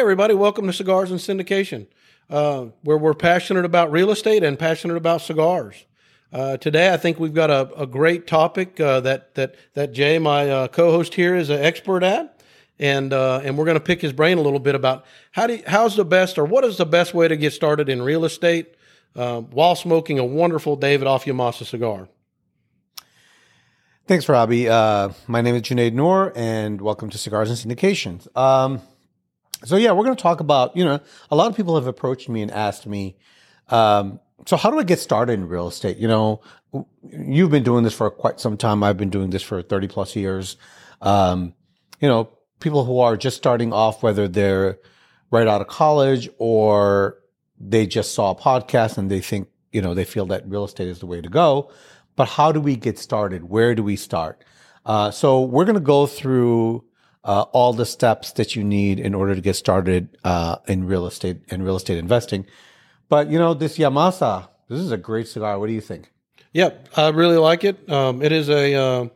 [0.00, 1.86] everybody, welcome to Cigars and Syndication,
[2.30, 5.84] uh, where we're passionate about real estate and passionate about cigars.
[6.32, 10.18] Uh, today, I think we've got a, a great topic uh, that that that Jay,
[10.18, 12.42] my uh, co-host here, is an expert at,
[12.78, 15.56] and uh, and we're going to pick his brain a little bit about how do
[15.56, 18.24] you, how's the best or what is the best way to get started in real
[18.24, 18.74] estate
[19.16, 22.08] uh, while smoking a wonderful Davidoff Yamasa cigar.
[24.06, 24.66] Thanks, Robbie.
[24.66, 28.34] Uh, my name is Junaid Noor, and welcome to Cigars and Syndications.
[28.34, 28.80] Um,
[29.64, 31.00] so, yeah, we're going to talk about, you know,
[31.30, 33.16] a lot of people have approached me and asked me,
[33.68, 35.98] um, so how do I get started in real estate?
[35.98, 36.40] You know,
[37.10, 38.82] you've been doing this for quite some time.
[38.82, 40.56] I've been doing this for 30 plus years.
[41.02, 41.54] Um,
[42.00, 44.78] you know, people who are just starting off, whether they're
[45.30, 47.18] right out of college or
[47.58, 50.88] they just saw a podcast and they think, you know, they feel that real estate
[50.88, 51.70] is the way to go
[52.20, 53.48] but how do we get started?
[53.48, 54.44] Where do we start?
[54.84, 56.84] Uh, so we're going to go through
[57.24, 61.06] uh, all the steps that you need in order to get started uh, in real
[61.06, 62.46] estate and real estate investing.
[63.08, 65.58] But you know, this Yamasa, this is a great cigar.
[65.58, 66.12] What do you think?
[66.52, 67.88] Yep, I really like it.
[67.90, 69.08] Um, it is a uh,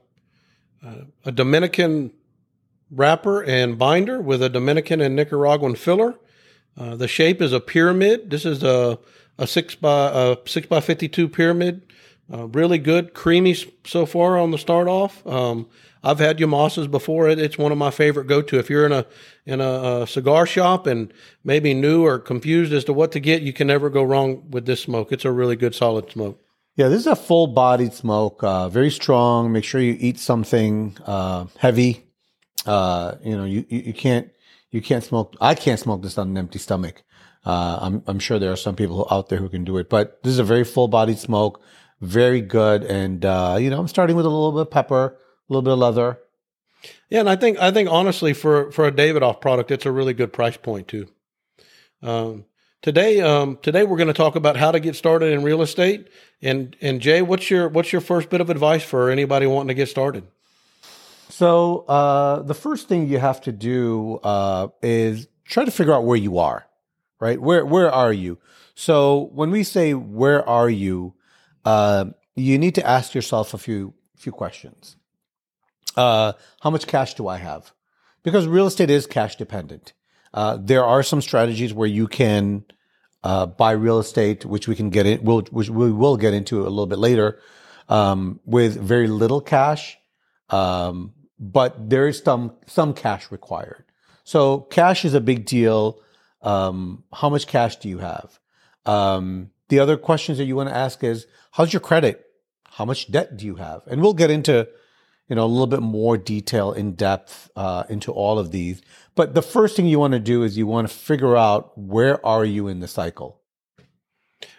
[1.24, 2.12] a Dominican
[2.90, 6.14] wrapper and binder with a Dominican and Nicaraguan filler.
[6.76, 8.30] Uh, the shape is a pyramid.
[8.30, 8.98] This is a
[9.38, 11.82] a six by a six by fifty two pyramid
[12.32, 15.26] uh, really good, creamy so far on the start off.
[15.26, 15.66] Um,
[16.04, 17.28] I've had Yamasas before.
[17.28, 18.58] It, it's one of my favorite go to.
[18.58, 19.06] If you're in a
[19.46, 23.42] in a, a, cigar shop and maybe new or confused as to what to get,
[23.42, 25.12] you can never go wrong with this smoke.
[25.12, 26.40] It's a really good, solid smoke.
[26.76, 29.52] Yeah, this is a full bodied smoke, uh, very strong.
[29.52, 32.04] Make sure you eat something uh, heavy.
[32.66, 34.30] Uh, you know, you, you, you can't
[34.70, 35.34] you can't smoke.
[35.40, 37.02] I can't smoke this on an empty stomach.
[37.44, 40.22] Uh, I'm I'm sure there are some people out there who can do it, but
[40.22, 41.62] this is a very full bodied smoke
[42.04, 42.84] very good.
[42.84, 45.16] And uh, you know, I'm starting with a little bit of pepper,
[45.48, 46.18] a little bit of leather.
[47.08, 50.14] Yeah, and I think I think honestly for for a Davidoff product, it's a really
[50.14, 51.08] good price point too.
[52.02, 52.44] Um,
[52.82, 56.08] today, um, today we're going to talk about how to get started in real estate.
[56.42, 59.74] And and Jay, what's your what's your first bit of advice for anybody wanting to
[59.74, 60.24] get started?
[61.30, 66.04] So uh, the first thing you have to do uh, is try to figure out
[66.04, 66.66] where you are,
[67.20, 67.40] right?
[67.40, 68.38] Where where are you?
[68.74, 71.14] So when we say where are you,
[71.64, 74.96] uh, you need to ask yourself a few few questions.
[75.96, 77.72] Uh, how much cash do I have?
[78.22, 79.92] Because real estate is cash dependent.
[80.32, 82.64] Uh, there are some strategies where you can
[83.22, 86.62] uh, buy real estate, which we can get in, we'll, which we will get into
[86.62, 87.40] a little bit later,
[87.88, 89.96] um, with very little cash.
[90.50, 93.84] Um, but there is some some cash required.
[94.24, 96.00] So cash is a big deal.
[96.42, 98.38] Um, how much cash do you have?
[98.86, 102.24] Um, the other questions that you want to ask is how's your credit?
[102.64, 103.82] How much debt do you have?
[103.86, 104.68] And we'll get into
[105.28, 108.82] you know a little bit more detail in depth uh, into all of these.
[109.14, 112.24] But the first thing you want to do is you want to figure out where
[112.26, 113.40] are you in the cycle.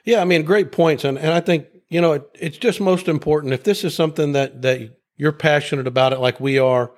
[0.04, 3.08] Yeah, I mean, great points, and and I think you know it, it's just most
[3.08, 6.92] important if this is something that that you're passionate about it like we are.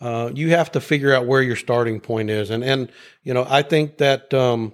[0.00, 2.90] Uh, you have to figure out where your starting point is, and and
[3.22, 4.72] you know I think that um,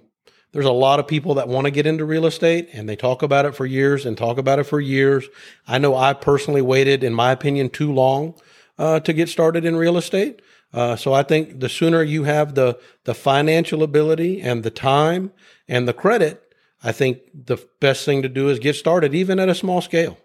[0.53, 3.23] there's a lot of people that want to get into real estate and they talk
[3.23, 5.29] about it for years and talk about it for years.
[5.67, 8.35] I know I personally waited, in my opinion, too long
[8.79, 10.41] uh, to get started in real estate.
[10.73, 15.33] Uh, so I think the sooner you have the the financial ability and the time
[15.67, 19.49] and the credit, I think the best thing to do is get started, even at
[19.49, 20.19] a small scale.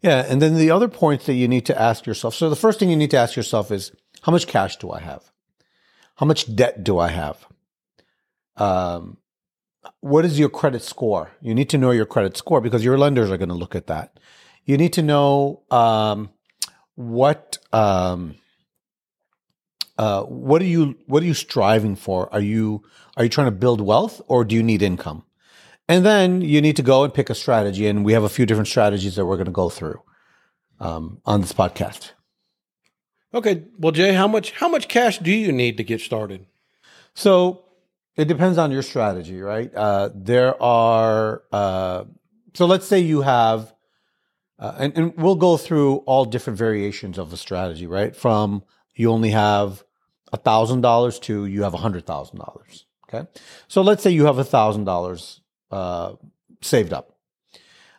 [0.00, 2.34] Yeah, and then the other points that you need to ask yourself.
[2.34, 5.00] So the first thing you need to ask yourself is, how much cash do I
[5.00, 5.30] have?
[6.16, 7.46] How much debt do I have?
[8.56, 9.18] Um,
[10.00, 11.32] what is your credit score?
[11.40, 13.86] You need to know your credit score because your lenders are going to look at
[13.88, 14.18] that.
[14.64, 16.30] You need to know um,
[16.94, 18.36] what um,
[19.98, 22.32] uh, what are you what are you striving for?
[22.32, 22.82] Are you
[23.16, 25.24] are you trying to build wealth or do you need income?
[25.88, 28.46] And then you need to go and pick a strategy, and we have a few
[28.46, 30.00] different strategies that we're going to go through
[30.80, 32.12] um, on this podcast.
[33.34, 36.46] Okay, well, Jay, how much how much cash do you need to get started?
[37.14, 37.64] So
[38.16, 39.72] it depends on your strategy, right?
[39.74, 42.04] Uh, there are, uh,
[42.54, 43.72] so let's say you have,
[44.58, 48.14] uh, and, and we'll go through all different variations of a strategy, right?
[48.14, 48.62] From
[48.94, 49.82] you only have
[50.32, 52.86] a thousand dollars to you have a hundred thousand dollars.
[53.08, 53.28] Okay.
[53.68, 56.14] So let's say you have a thousand dollars uh,
[56.62, 57.16] saved up.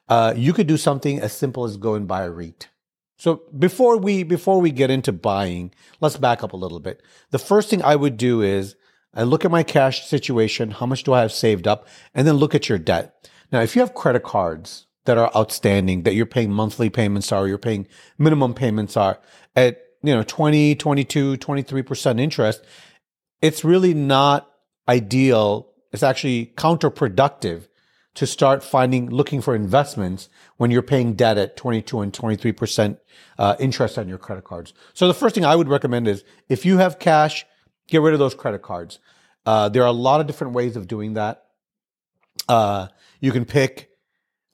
[0.09, 2.69] Uh, you could do something as simple as go and buy a REIT.
[3.17, 7.01] So before we before we get into buying, let's back up a little bit.
[7.31, 8.75] The first thing I would do is
[9.13, 12.35] I look at my cash situation, how much do I have saved up, and then
[12.35, 13.29] look at your debt.
[13.51, 17.47] Now, if you have credit cards that are outstanding, that you're paying monthly payments are,
[17.47, 17.87] you're paying
[18.17, 19.19] minimum payments are
[19.55, 22.63] at, you know, 20, 22, 23% interest,
[23.41, 24.49] it's really not
[24.87, 25.69] ideal.
[25.91, 27.67] It's actually counterproductive
[28.15, 32.97] to start finding, looking for investments when you're paying debt at 22 and 23%
[33.37, 34.73] uh, interest on your credit cards.
[34.93, 37.45] So the first thing I would recommend is if you have cash,
[37.87, 38.99] get rid of those credit cards.
[39.45, 41.45] Uh, there are a lot of different ways of doing that.
[42.47, 42.87] Uh,
[43.19, 43.89] you can pick,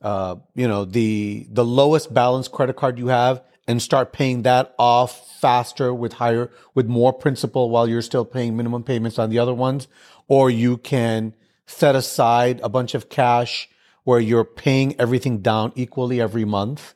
[0.02, 4.74] uh, you know, the the lowest balance credit card you have and start paying that
[4.80, 9.38] off faster with higher with more principal while you're still paying minimum payments on the
[9.38, 9.88] other ones
[10.28, 11.36] or you can
[11.68, 13.70] set aside a bunch of cash
[14.06, 16.96] where you're paying everything down equally every month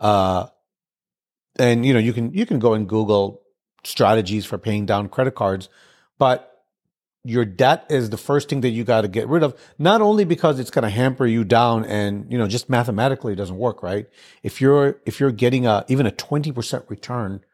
[0.00, 0.46] uh,
[1.56, 3.41] and you know you can you can go and google
[3.84, 5.68] strategies for paying down credit cards
[6.18, 6.52] but
[7.24, 10.24] your debt is the first thing that you got to get rid of not only
[10.24, 13.82] because it's going to hamper you down and you know just mathematically it doesn't work
[13.82, 14.06] right?
[14.42, 17.44] If you're if you're getting a even a 20% return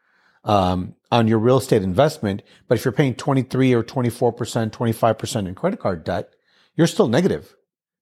[0.43, 5.55] um, on your real estate investment but if you're paying 23 or 24% 25% in
[5.55, 6.33] credit card debt
[6.75, 7.55] you're still negative.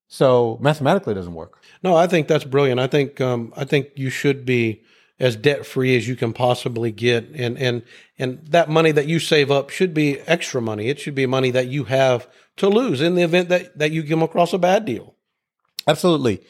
[0.07, 1.61] So mathematically it doesn't work.
[1.83, 2.79] No i think that's brilliant.
[2.79, 4.83] I think um, i think you should be
[5.19, 7.29] as debt free as you can possibly get.
[7.29, 7.83] And and
[8.19, 10.87] and that money that you save up should be extra money.
[10.89, 12.27] It should be money that you have
[12.57, 15.15] to lose in the event that that you come across a bad deal.
[15.87, 16.43] Absolutely.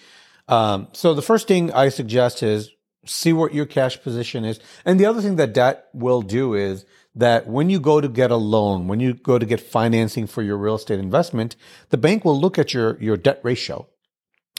[0.47, 2.71] Um, so the first thing i suggest is
[3.05, 4.59] see what your cash position is.
[4.85, 6.85] And the other thing that debt will do is
[7.15, 10.43] that when you go to get a loan when you go to get financing for
[10.43, 11.55] your real estate investment
[11.89, 13.87] the bank will look at your your debt ratio.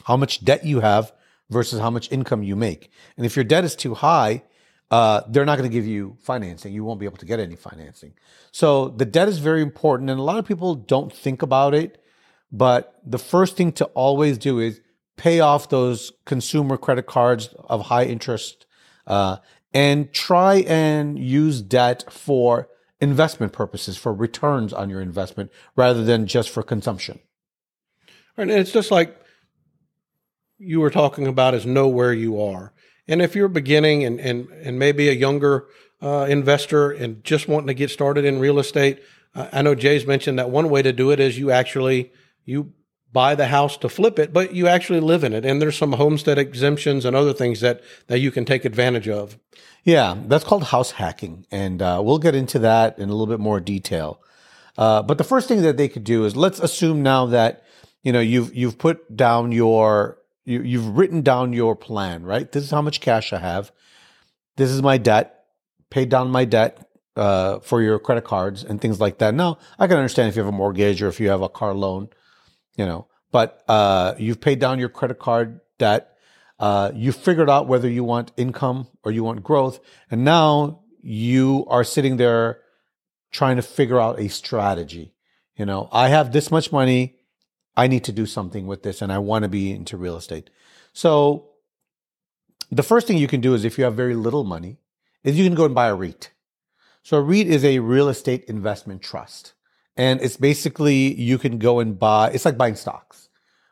[0.04, 1.12] How much debt you have
[1.50, 2.90] versus how much income you make.
[3.16, 4.42] And if your debt is too high,
[4.90, 6.72] uh, they're not going to give you financing.
[6.72, 8.14] You won't be able to get any financing.
[8.52, 10.10] So the debt is very important.
[10.10, 12.02] And a lot of people don't think about it.
[12.50, 14.80] But the first thing to always do is
[15.16, 18.64] pay off those consumer credit cards of high interest
[19.06, 19.36] uh,
[19.74, 22.68] and try and use debt for
[23.00, 27.18] investment purposes, for returns on your investment rather than just for consumption.
[28.36, 29.20] And it's just like
[30.58, 32.72] you were talking about is know where you are.
[33.06, 35.66] And if you're beginning and, and, and maybe a younger
[36.02, 39.02] uh, investor and just wanting to get started in real estate,
[39.34, 42.12] uh, I know Jay's mentioned that one way to do it is you actually
[42.44, 42.72] you
[43.12, 45.44] buy the house to flip it, but you actually live in it.
[45.44, 49.38] And there's some homestead exemptions and other things that that you can take advantage of.
[49.84, 53.40] Yeah, that's called house hacking, and uh, we'll get into that in a little bit
[53.40, 54.20] more detail.
[54.76, 57.64] Uh, but the first thing that they could do is let's assume now that
[58.02, 60.18] you know you've you've put down your
[60.48, 62.50] you, you've written down your plan, right?
[62.50, 63.70] This is how much cash I have.
[64.56, 65.44] This is my debt.
[65.90, 69.34] Paid down my debt uh, for your credit cards and things like that.
[69.34, 71.74] Now, I can understand if you have a mortgage or if you have a car
[71.74, 72.08] loan,
[72.76, 76.16] you know, but uh, you've paid down your credit card debt.
[76.58, 79.80] Uh, you figured out whether you want income or you want growth.
[80.10, 82.60] And now you are sitting there
[83.30, 85.12] trying to figure out a strategy.
[85.56, 87.17] You know, I have this much money.
[87.78, 90.50] I need to do something with this and I want to be into real estate.
[90.92, 91.50] So
[92.70, 94.78] the first thing you can do is if you have very little money,
[95.22, 96.32] is you can go and buy a REIT.
[97.02, 99.54] So a REIT is a real estate investment trust.
[99.96, 103.28] And it's basically you can go and buy, it's like buying stocks,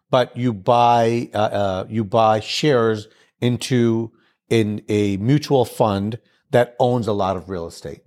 [0.08, 3.08] but you buy, uh, uh, you buy shares
[3.40, 4.12] into
[4.48, 6.20] in a mutual fund
[6.52, 8.02] that owns a lot of real estate.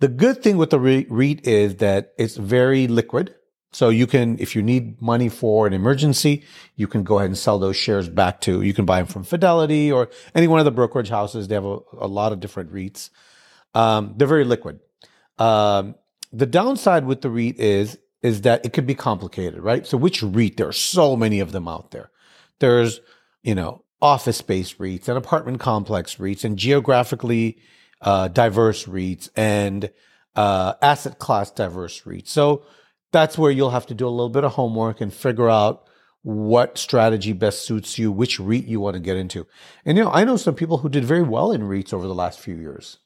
[0.00, 3.34] The good thing with the REIT is that it's very liquid.
[3.72, 6.44] So you can, if you need money for an emergency,
[6.76, 9.24] you can go ahead and sell those shares back to, you can buy them from
[9.24, 11.48] Fidelity or any one of the brokerage houses.
[11.48, 13.08] They have a, a lot of different REITs.
[13.74, 14.80] Um, they're very liquid.
[15.38, 15.94] Um,
[16.32, 19.86] the downside with the REIT is, is that it could be complicated, right?
[19.86, 20.58] So which REIT?
[20.58, 22.10] There are so many of them out there.
[22.58, 23.00] There's,
[23.42, 27.58] you know, office space REITs and apartment complex REITs and geographically
[28.02, 29.90] uh, diverse REITs and
[30.36, 32.28] uh, asset class diverse REITs.
[32.28, 32.64] So
[33.12, 35.86] that's where you'll have to do a little bit of homework and figure out
[36.22, 39.46] what strategy best suits you, which REIT you want to get into.
[39.84, 42.14] And you know, I know some people who did very well in REITs over the
[42.14, 42.98] last few years.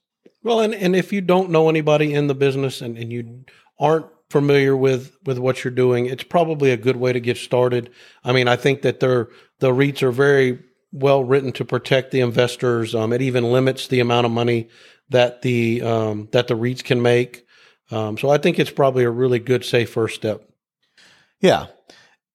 [0.42, 3.44] Well, and, and if you don't know anybody in the business and, and you
[3.80, 7.90] aren't familiar with with what you're doing, it's probably a good way to get started.
[8.22, 9.28] I mean, I think that they're
[9.60, 10.58] the REITs are very
[10.92, 12.94] well written to protect the investors.
[12.94, 14.68] Um, it even limits the amount of money
[15.08, 17.45] that the um, that the REITs can make.
[17.90, 20.48] Um, so I think it's probably a really good, safe first step.
[21.40, 21.66] Yeah,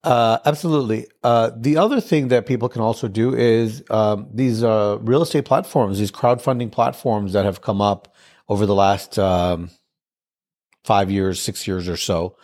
[0.04, 1.08] uh, absolutely.
[1.24, 5.46] Uh, the other thing that people can also do is um, these uh, real estate
[5.46, 8.14] platforms, these crowdfunding platforms that have come up
[8.48, 9.70] over the last um,
[10.84, 12.36] five years, six years or so,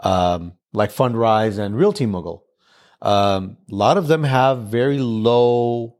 [0.00, 2.44] um, like Fundrise and Realty Mogul.
[3.00, 5.96] Um, a lot of them have very low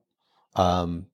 [0.54, 1.06] um,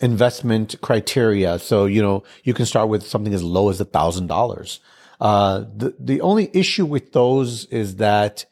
[0.00, 1.58] investment criteria.
[1.58, 4.80] So, you know, you can start with something as low as a thousand dollars.
[5.20, 8.44] Uh, the the only issue with those is that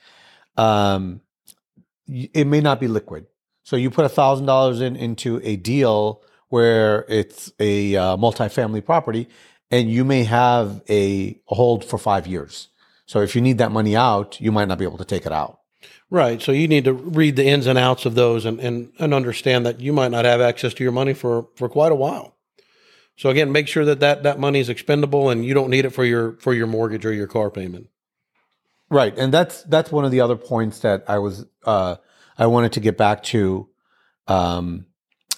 [0.56, 1.20] um,
[2.08, 3.26] it may not be liquid.
[3.62, 8.85] So you put a thousand dollars in into a deal where it's a uh, multifamily
[8.85, 9.28] property,
[9.70, 12.68] and you may have a hold for five years.
[13.06, 15.32] So if you need that money out, you might not be able to take it
[15.32, 15.61] out.
[16.11, 16.40] Right.
[16.40, 19.66] So you need to read the ins and outs of those and, and, and understand
[19.66, 22.35] that you might not have access to your money for, for quite a while.
[23.16, 25.90] So again, make sure that, that that money is expendable and you don't need it
[25.90, 27.88] for your for your mortgage or your car payment.
[28.90, 29.16] Right.
[29.16, 31.96] And that's that's one of the other points that I was uh
[32.38, 33.68] I wanted to get back to
[34.28, 34.87] um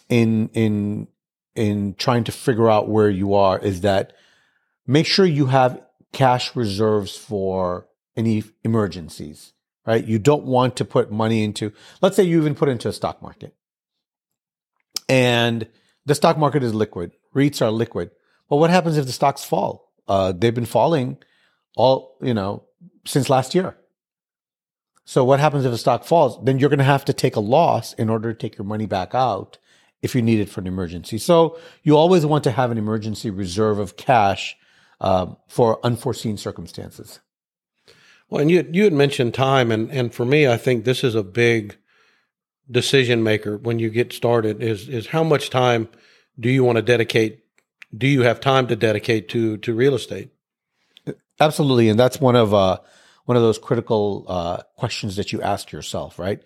[0.08, 1.08] in in
[1.54, 4.12] in trying to figure out where you are is that
[4.87, 5.82] make sure you have
[6.12, 9.52] cash reserves for any emergencies
[9.88, 10.04] right?
[10.04, 13.23] You don't want to put money into, let's say you even put into a stock
[13.23, 13.54] market
[15.08, 15.66] and
[16.04, 17.12] the stock market is liquid.
[17.38, 18.11] REITs are liquid.
[18.49, 19.92] But what happens if the stocks fall?
[20.07, 21.18] Uh, they've been falling
[21.76, 22.64] all, you know,
[23.04, 23.76] since last year.
[25.04, 26.42] So what happens if the stock falls?
[26.45, 28.87] Then you're going to have to take a loss in order to take your money
[28.87, 29.59] back out
[30.02, 31.18] if you need it for an emergency.
[31.18, 34.57] So you always want to have an emergency reserve of cash
[35.00, 37.21] um, for unforeseen circumstances.
[38.28, 41.14] Well, and you you had mentioned time, and and for me, I think this is
[41.14, 41.78] a big
[42.71, 44.62] decision maker when you get started.
[44.62, 45.88] Is is how much time
[46.38, 47.45] do you want to dedicate?
[47.97, 50.30] Do you have time to dedicate to to real estate?
[51.40, 52.78] Absolutely, and that's one of uh,
[53.25, 56.42] one of those critical uh, questions that you ask yourself, right?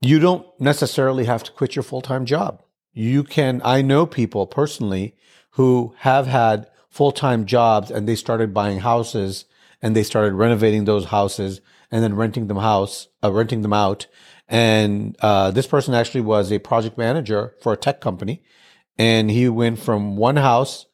[0.00, 2.62] You don't necessarily have to quit your full time job.
[2.92, 3.60] You can.
[3.64, 5.14] I know people personally
[5.50, 9.44] who have had full time jobs and they started buying houses
[9.80, 14.06] and they started renovating those houses and then renting them house, uh, renting them out.
[14.48, 18.42] And uh, this person actually was a project manager for a tech company,
[18.98, 20.86] and he went from one house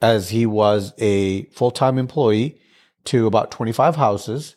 [0.00, 2.60] as he was a full time employee
[3.04, 4.56] to about 25 houses.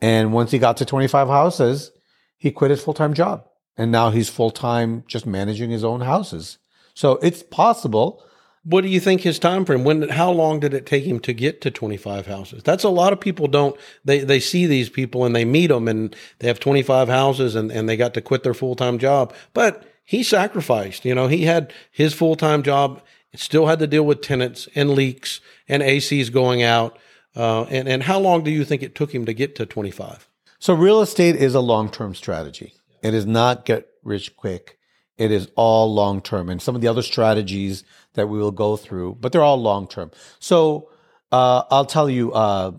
[0.00, 1.92] And once he got to 25 houses,
[2.36, 3.44] he quit his full time job.
[3.76, 6.58] And now he's full time just managing his own houses.
[6.94, 8.24] So it's possible
[8.64, 9.84] what do you think his time frame?
[9.84, 10.08] When?
[10.08, 12.62] How long did it take him to get to twenty five houses?
[12.62, 13.76] That's a lot of people don't.
[14.04, 17.54] They they see these people and they meet them and they have twenty five houses
[17.54, 19.34] and and they got to quit their full time job.
[19.52, 21.04] But he sacrificed.
[21.04, 23.02] You know, he had his full time job.
[23.36, 26.96] Still had to deal with tenants and leaks and ACs going out.
[27.34, 29.90] Uh, and and how long do you think it took him to get to twenty
[29.90, 30.28] five?
[30.60, 32.74] So real estate is a long term strategy.
[33.02, 34.78] It is not get rich quick.
[35.18, 36.48] It is all long term.
[36.48, 37.84] And some of the other strategies
[38.14, 40.10] that we will go through, but they're all long term.
[40.38, 40.90] So
[41.32, 42.72] uh, I'll tell you uh,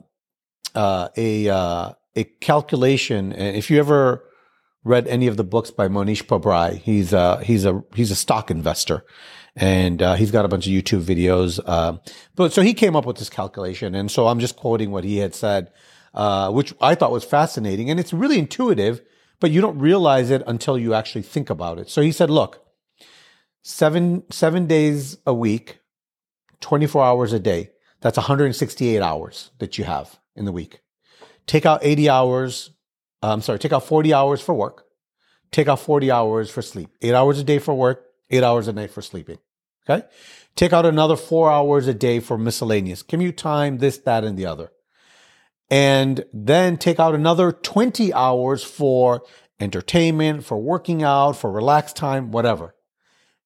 [0.73, 3.33] uh, a uh, a calculation.
[3.33, 4.23] If you ever
[4.85, 8.49] read any of the books by Mohnish Pabrai, he's a he's a he's a stock
[8.49, 9.03] investor,
[9.57, 11.59] and uh, he's got a bunch of YouTube videos.
[11.65, 11.97] Uh,
[12.35, 15.17] but so he came up with this calculation, and so I'm just quoting what he
[15.17, 15.71] had said,
[16.51, 19.01] which I thought was fascinating, and it's really intuitive.
[19.41, 21.89] But you don't realize it until you actually think about it.
[21.89, 22.65] So he said, look,
[23.63, 25.79] seven seven days a week,
[26.61, 27.71] 24 hours a day.
[28.01, 30.81] That's 168 hours that you have in the week.
[31.47, 32.69] Take out 80 hours.
[33.31, 34.85] I'm sorry, take out 40 hours for work.
[35.51, 36.89] Take out 40 hours for sleep.
[37.01, 39.37] Eight hours a day for work, eight hours a night for sleeping.
[39.87, 40.05] Okay.
[40.55, 44.45] Take out another four hours a day for miscellaneous commute time, this, that, and the
[44.45, 44.71] other.
[45.69, 49.23] And then take out another 20 hours for
[49.59, 52.75] entertainment, for working out, for relaxed time, whatever.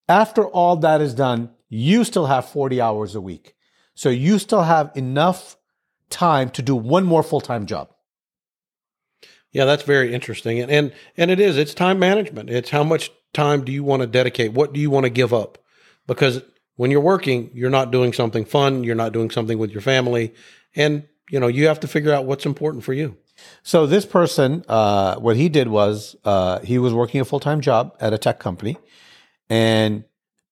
[0.07, 3.55] After all that is done, you still have 40 hours a week.
[3.95, 5.57] So you still have enough
[6.09, 7.89] time to do one more full time job.
[9.51, 10.59] Yeah, that's very interesting.
[10.59, 12.49] And, and and it is, it's time management.
[12.49, 14.53] It's how much time do you want to dedicate?
[14.53, 15.57] What do you want to give up?
[16.07, 16.41] Because
[16.75, 20.33] when you're working, you're not doing something fun, you're not doing something with your family,
[20.75, 23.17] and you know, you have to figure out what's important for you.
[23.63, 27.61] So this person, uh, what he did was uh, he was working a full time
[27.61, 28.77] job at a tech company
[29.49, 30.03] and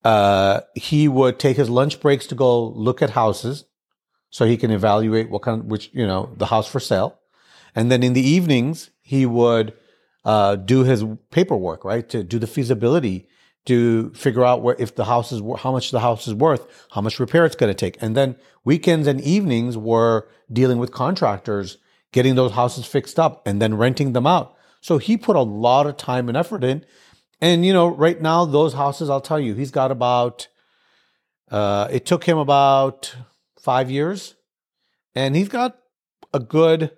[0.04, 3.66] uh, he would take his lunch breaks to go look at houses
[4.30, 7.20] so he can evaluate what kind of, which you know the house for sale
[7.77, 9.74] and then in the evenings he would
[10.25, 12.10] uh, do his paperwork right?
[12.10, 13.29] To do the feasibility
[13.65, 17.01] to figure out where if the house is how much the house is worth how
[17.01, 18.01] much repair it's going to take.
[18.01, 21.77] And then weekends and evenings were dealing with contractors
[22.12, 24.55] getting those houses fixed up and then renting them out.
[24.81, 26.86] So he put a lot of time and effort in.
[27.41, 30.48] And you know, right now those houses, I'll tell you, he's got about.
[31.50, 33.15] Uh, it took him about
[33.62, 34.36] five years,
[35.15, 35.77] and he's got
[36.34, 36.97] a good,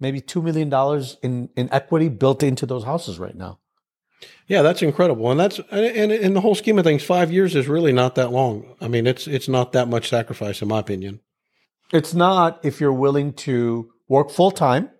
[0.00, 3.58] maybe two million dollars in in equity built into those houses right now.
[4.46, 7.68] Yeah, that's incredible, and that's and in the whole scheme of things, five years is
[7.68, 8.74] really not that long.
[8.80, 11.20] I mean, it's it's not that much sacrifice, in my opinion.
[11.92, 14.90] It's not if you're willing to work full time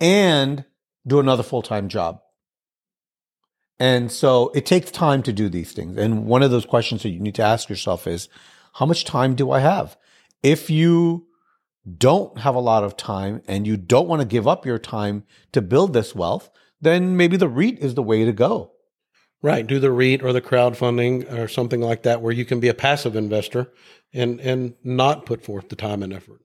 [0.00, 0.64] and
[1.06, 2.20] do another full time job.
[3.80, 5.96] And so it takes time to do these things.
[5.98, 8.28] And one of those questions that you need to ask yourself is
[8.74, 9.96] how much time do I have?
[10.42, 11.27] If you
[11.96, 15.24] don't have a lot of time and you don't want to give up your time
[15.52, 18.72] to build this wealth, then maybe the REIT is the way to go.
[19.40, 19.66] Right.
[19.66, 22.74] Do the REIT or the crowdfunding or something like that where you can be a
[22.74, 23.72] passive investor
[24.12, 26.40] and, and not put forth the time and effort.